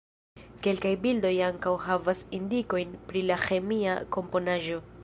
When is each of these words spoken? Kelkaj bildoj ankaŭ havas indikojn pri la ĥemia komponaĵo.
Kelkaj 0.67 0.93
bildoj 1.03 1.33
ankaŭ 1.49 1.75
havas 1.83 2.23
indikojn 2.39 2.99
pri 3.13 3.25
la 3.31 3.39
ĥemia 3.47 3.99
komponaĵo. 4.19 4.87